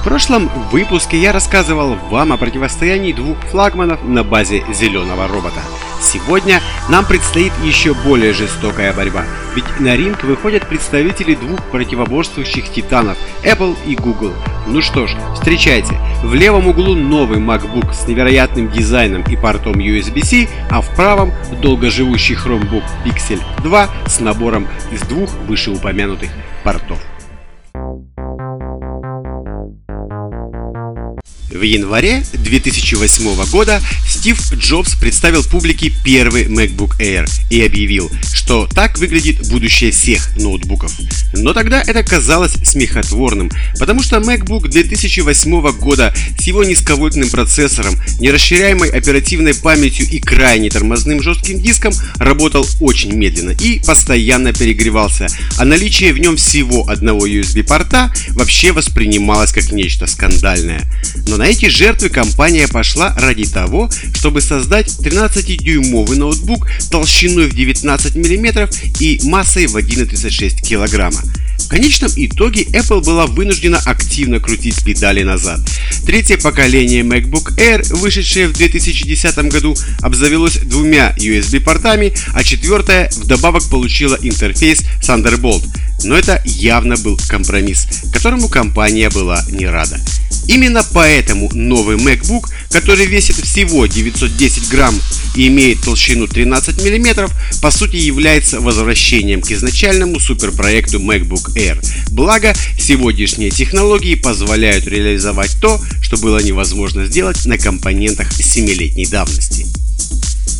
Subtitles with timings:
[0.00, 5.60] В прошлом выпуске я рассказывал вам о противостоянии двух флагманов на базе зеленого робота.
[6.00, 13.18] Сегодня нам предстоит еще более жестокая борьба, ведь на ринг выходят представители двух противоборствующих титанов
[13.44, 14.32] Apple и Google.
[14.66, 20.48] Ну что ж, встречайте, в левом углу новый MacBook с невероятным дизайном и портом USB-C,
[20.70, 26.30] а в правом долгоживущий Chromebook Pixel 2 с набором из двух вышеупомянутых
[26.64, 26.98] портов.
[31.50, 38.98] В январе 2008 года Стив Джобс представил публике первый MacBook Air и объявил, что так
[38.98, 40.92] выглядит будущее всех ноутбуков.
[41.32, 48.90] Но тогда это казалось смехотворным, потому что MacBook 2008 года с его низковольтным процессором, нерасширяемой
[48.90, 55.26] оперативной памятью и крайне тормозным жестким диском работал очень медленно и постоянно перегревался,
[55.58, 60.88] а наличие в нем всего одного USB-порта вообще воспринималось как нечто скандальное.
[61.26, 68.14] Но на эти жертвы компания пошла ради того, чтобы создать 13-дюймовый ноутбук толщиной в 19
[68.16, 68.68] мм
[69.00, 71.10] и массой в 1,36 кг.
[71.56, 75.60] В конечном итоге Apple была вынуждена активно крутить педали назад.
[76.04, 84.18] Третье поколение MacBook Air, вышедшее в 2010 году, обзавелось двумя USB-портами, а четвертое вдобавок получило
[84.20, 85.64] интерфейс Thunderbolt.
[86.04, 90.00] Но это явно был компромисс, которому компания была не рада.
[90.48, 95.00] Именно поэтому новый MacBook, который весит всего 910 грамм
[95.36, 97.30] и имеет толщину 13 мм,
[97.62, 101.84] по сути является возвращением к изначальному суперпроекту MacBook Air.
[102.10, 109.66] Благо, сегодняшние технологии позволяют реализовать то, что было невозможно сделать на компонентах 7-летней давности.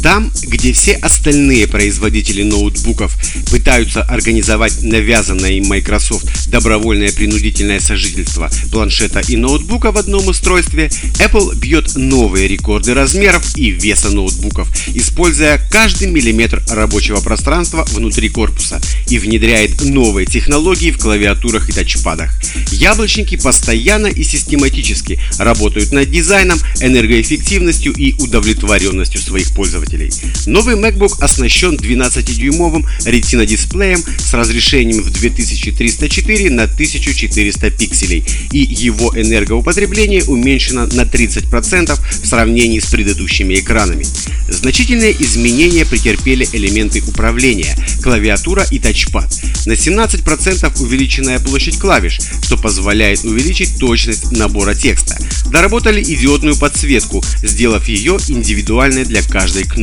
[0.03, 3.15] Там, где все остальные производители ноутбуков
[3.51, 11.55] пытаются организовать навязанное им Microsoft добровольное принудительное сожительство планшета и ноутбука в одном устройстве, Apple
[11.57, 19.19] бьет новые рекорды размеров и веса ноутбуков, используя каждый миллиметр рабочего пространства внутри корпуса и
[19.19, 22.31] внедряет новые технологии в клавиатурах и тачпадах.
[22.73, 30.11] Яблочники постоянно и систематически работают над дизайном, энергоэффективностью и удовлетворенностью своих пользователей пользователей.
[30.47, 39.13] Новый MacBook оснащен 12-дюймовым Retina дисплеем с разрешением в 2304 на 1400 пикселей и его
[39.17, 44.05] энергоупотребление уменьшено на 30% в сравнении с предыдущими экранами.
[44.49, 49.31] Значительные изменения претерпели элементы управления, клавиатура и тачпад.
[49.67, 55.19] На 17% увеличенная площадь клавиш, что позволяет увеличить точность набора текста.
[55.47, 59.80] Доработали идиотную подсветку, сделав ее индивидуальной для каждой кнопки.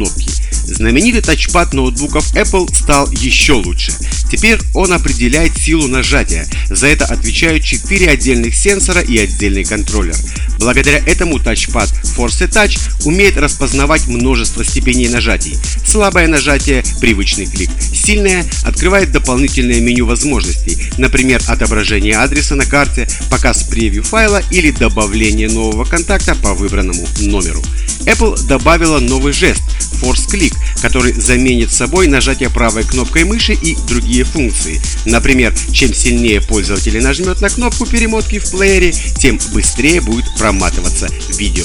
[0.68, 3.94] Знаменитый тачпад ноутбуков Apple стал еще лучше.
[4.30, 6.46] Теперь он определяет силу нажатия.
[6.70, 10.16] За это отвечают 4 отдельных сенсора и отдельный контроллер.
[10.60, 15.58] Благодаря этому тачпад Force Touch умеет распознавать множество степеней нажатий.
[15.86, 17.70] Слабое нажатие– привычный клик.
[17.80, 25.48] Сильное– открывает дополнительное меню возможностей, например, отображение адреса на карте, показ превью файла или добавление
[25.48, 27.64] нового контакта по выбранному номеру.
[28.02, 29.62] Apple добавила новый жест–
[30.02, 34.82] Force Click, который заменит собой нажатие правой кнопкой мыши и другие функции.
[35.06, 41.64] Например, чем сильнее пользователь нажмет на кнопку перемотки в плеере, тем быстрее будет проматываться видео.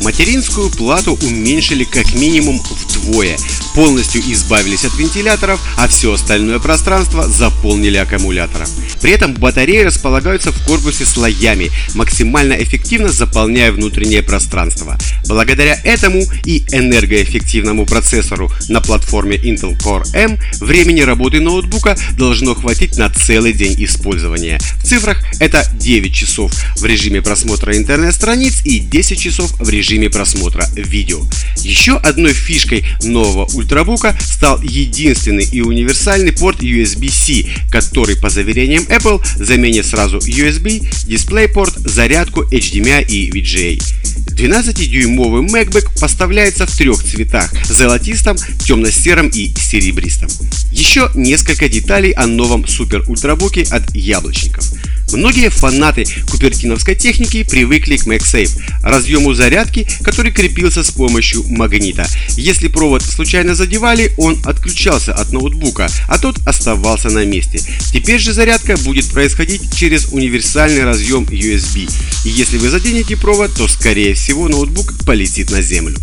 [0.00, 3.36] Материнскую плату уменьшили как минимум вдвое,
[3.74, 8.66] полностью избавились от вентиляторов, а все остальное пространство заполнили аккумулятором.
[9.02, 14.98] При этом батареи располагаются в корпусе слоями, максимально эффективно заполняя внутреннее пространство.
[15.30, 22.98] Благодаря этому и энергоэффективному процессору на платформе Intel Core M времени работы ноутбука должно хватить
[22.98, 24.58] на целый день использования.
[24.82, 30.66] В цифрах это 9 часов в режиме просмотра интернет-страниц и 10 часов в режиме просмотра
[30.74, 31.20] видео.
[31.58, 39.24] Еще одной фишкой нового ультрабука стал единственный и универсальный порт USB-C, который по заверениям Apple
[39.36, 43.99] заменит сразу USB, DisplayPort, зарядку, HDMI и VGA.
[44.40, 50.30] 12-дюймовый MacBook поставляется в трех цветах– золотистом, темно-сером и серебристом.
[50.72, 54.64] Еще несколько деталей о новом супер ультрабуке от яблочников.
[55.12, 62.06] Многие фанаты купертиновской техники привыкли к MagSafe, разъему зарядки, который крепился с помощью магнита.
[62.30, 67.60] Если провод случайно задевали, он отключался от ноутбука, а тот оставался на месте.
[67.92, 71.90] Теперь же зарядка будет происходить через универсальный разъем USB.
[72.24, 75.98] И если вы заденете провод, то скорее всего ноутбук полетит на землю.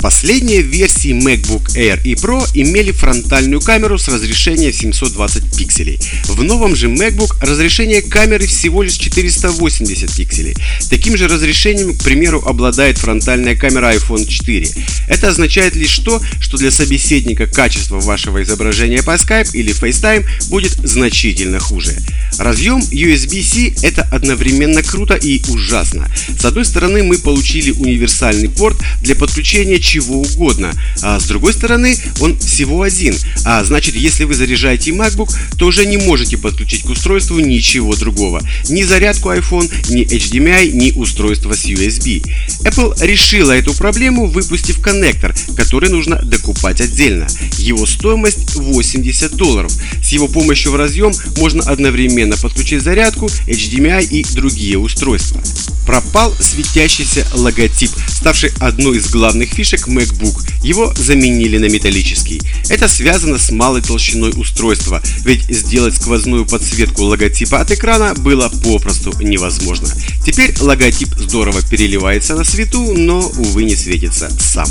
[0.00, 5.98] Последние версии MacBook Air и Pro имели фронтальную камеру с разрешением 720 пикселей.
[6.24, 10.54] В новом же MacBook разрешение камеры всего лишь 480 пикселей.
[10.88, 14.68] Таким же разрешением, к примеру, обладает фронтальная камера iPhone 4.
[15.08, 20.72] Это означает лишь то, что для собеседника качество вашего изображения по Skype или FaceTime будет
[20.84, 21.96] значительно хуже.
[22.38, 26.08] Разъем USB-C это одновременно круто и ужасно.
[26.38, 30.70] С одной стороны мы получили универсальный порт для подключения чего угодно,
[31.02, 33.14] а с другой стороны он всего один,
[33.46, 38.42] а значит если вы заряжаете MacBook, то уже не можете подключить к устройству ничего другого,
[38.68, 42.22] ни зарядку iPhone, ни HDMI, ни устройство с USB.
[42.64, 47.26] Apple решила эту проблему, выпустив коннектор, который нужно докупать отдельно.
[47.56, 49.72] Его стоимость 80 долларов.
[50.04, 55.40] С его помощью в разъем можно одновременно подключить зарядку, HDMI и другие устройства.
[55.88, 60.46] Пропал светящийся логотип, ставший одной из главных фишек MacBook.
[60.62, 62.42] Его заменили на металлический.
[62.68, 69.18] Это связано с малой толщиной устройства, ведь сделать сквозную подсветку логотипа от экрана было попросту
[69.22, 69.88] невозможно.
[70.26, 74.68] Теперь логотип здорово переливается на свету, но, увы, не светится сам.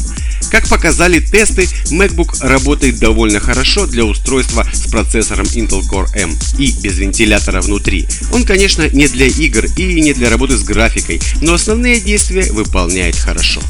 [0.51, 6.71] Как показали тесты, MacBook работает довольно хорошо для устройства с процессором Intel Core M и
[6.81, 8.07] без вентилятора внутри.
[8.31, 11.06] Он, конечно, не для игр и не для работы с графикой,
[11.41, 13.61] но основные действия выполняет хорошо.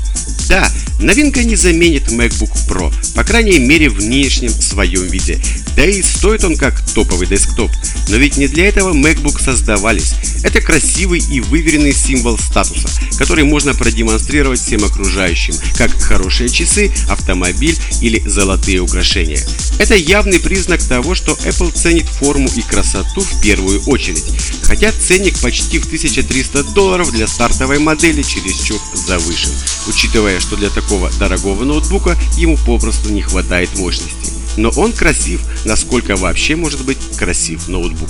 [0.48, 5.40] Да, новинка не заменит MacBook Pro, по крайней мере в нынешнем своем виде.
[5.76, 7.70] Да и стоит он как топовый десктоп.
[8.08, 10.14] Но ведь не для этого MacBook создавались.
[10.44, 12.88] Это красивый и выверенный символ статуса,
[13.18, 19.42] который можно продемонстрировать всем окружающим, как хорошие часы, автомобиль или золотые украшения.
[19.80, 24.24] Это явный признак того, что Apple ценит форму и красоту в первую очередь.
[24.68, 29.52] Хотя ценник почти в 1300 долларов для стартовой модели чересчур завышен,
[29.88, 34.34] учитывая, что для такого дорогого ноутбука ему попросту не хватает мощности.
[34.58, 38.10] Но он красив, насколько вообще может быть красив ноутбук.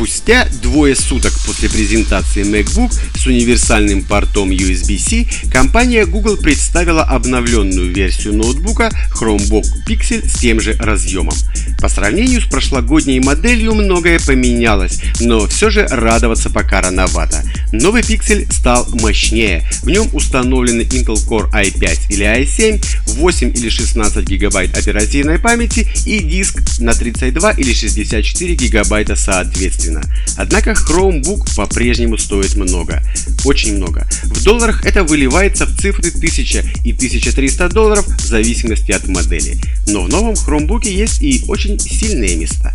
[0.00, 8.32] Спустя двое суток после презентации MacBook с универсальным портом USB-C, компания Google представила обновленную версию
[8.32, 11.34] ноутбука Chromebook Pixel с тем же разъемом.
[11.80, 17.42] По сравнению с прошлогодней моделью многое поменялось, но все же радоваться пока рановато.
[17.72, 22.84] Новый Pixel стал мощнее, в нем установлены Intel Core i5 или i7,
[23.16, 30.02] 8 или 16 гигабайт оперативной памяти и диск на 32 или 64 гигабайта соответственно.
[30.36, 33.02] Однако Chromebook по-прежнему стоит много.
[33.44, 34.06] Очень много.
[34.24, 39.56] В долларах это выливается в цифры 1000 и 1300 долларов в зависимости от модели.
[39.86, 42.72] Но в новом Chromebook есть и очень сильные места.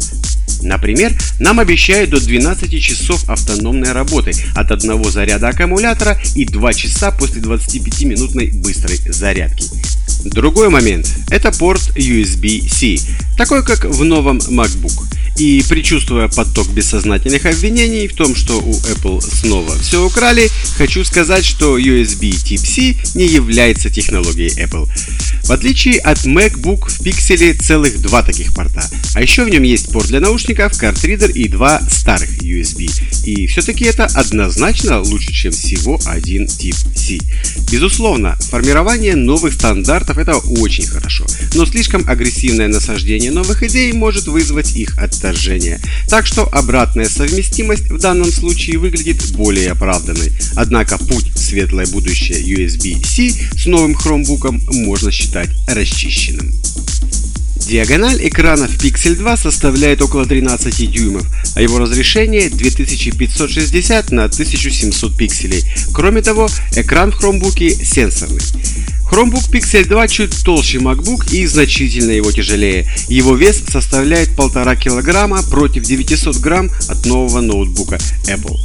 [0.62, 7.12] Например, нам обещают до 12 часов автономной работы от одного заряда аккумулятора и 2 часа
[7.12, 9.66] после 25-минутной быстрой зарядки.
[10.26, 12.98] Другой момент– это порт USB-C,
[13.38, 15.15] такой как в новом MacBook.
[15.38, 21.44] И предчувствуя поток бессознательных обвинений в том, что у Apple снова все украли, хочу сказать,
[21.44, 24.90] что USB Type-C не является технологией Apple.
[25.44, 29.92] В отличие от MacBook в Pixel целых два таких порта, а еще в нем есть
[29.92, 32.90] порт для наушников, картридер и два старых USB.
[33.26, 37.20] И все-таки это однозначно лучше, чем всего один тип C.
[37.70, 44.76] Безусловно, формирование новых стандартов это очень хорошо, но слишком агрессивное насаждение новых идей может вызвать
[44.76, 45.80] их отторжение отторжения.
[46.08, 50.32] Так что обратная совместимость в данном случае выглядит более оправданной.
[50.56, 56.54] Однако путь в светлое будущее USB-C с новым Chromebook можно считать расчищенным.
[57.68, 65.18] Диагональ экрана в Pixel 2 составляет около 13 дюймов, а его разрешение 2560 на 1700
[65.18, 65.64] пикселей.
[65.92, 68.42] Кроме того, экран в Chromebook сенсорный.
[69.10, 72.90] Chromebook Pixel 2 чуть толще MacBook и значительно его тяжелее.
[73.08, 77.98] Его вес составляет 1,5 кг против 900 грамм от нового ноутбука
[78.28, 78.58] Apple.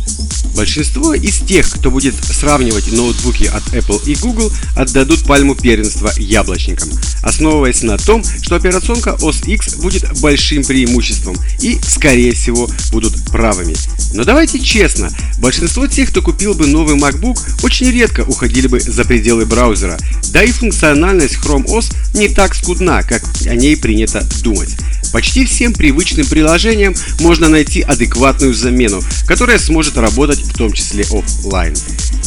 [0.56, 6.90] Большинство из тех, кто будет сравнивать ноутбуки от Apple и Google, отдадут пальму первенства яблочникам,
[7.22, 13.74] основываясь на том, что операционка OS X будет большим преимуществом и, скорее всего, будут правыми.
[14.12, 19.04] Но давайте честно, большинство тех, кто купил бы новый MacBook, очень редко уходили бы за
[19.04, 19.98] пределы браузера,
[20.32, 24.76] Да и функциональность Chrome OS не так скудна, как о ней принято думать.
[25.12, 31.74] Почти всем привычным приложениям можно найти адекватную замену, которая сможет работать в том числе офлайн.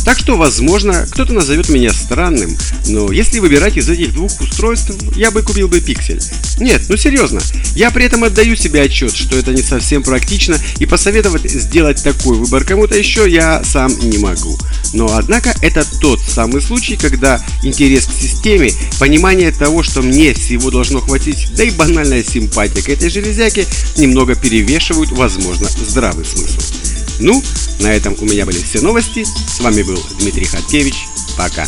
[0.03, 2.57] Так что, возможно, кто-то назовет меня странным,
[2.88, 6.22] но если выбирать из этих двух устройств, я бы купил бы Pixel.
[6.60, 7.39] Нет, ну серьезно,
[7.74, 12.36] я при этом отдаю себе отчет, что это не совсем практично, и посоветовать сделать такой
[12.36, 14.57] выбор кому-то еще я сам не могу.
[14.91, 17.43] Но однако это тот самый случай, когда
[17.94, 22.90] интерес к системе, понимание того, что мне всего должно хватить, да и банальная симпатия к
[22.90, 26.60] этой железяке немного перевешивают, возможно, здравый смысл.
[27.20, 27.44] Ну,
[27.80, 29.24] на этом у меня были все новости.
[29.24, 30.96] С вами был Дмитрий Хаткевич.
[31.38, 31.68] Пока.